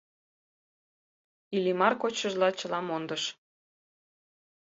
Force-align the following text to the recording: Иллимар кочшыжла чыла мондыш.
Иллимар 1.55 1.93
кочшыжла 2.01 2.49
чыла 2.59 2.79
мондыш. 2.87 3.23